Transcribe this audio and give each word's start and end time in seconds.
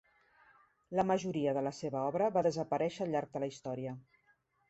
La 0.99 1.03
majoria 1.09 1.53
de 1.57 1.63
la 1.67 1.73
seva 1.81 2.01
obra 2.13 2.31
va 2.37 2.43
desaparèixer 2.49 3.05
al 3.07 3.13
llarg 3.17 3.35
de 3.37 3.43
la 3.45 3.53
història. 3.53 3.93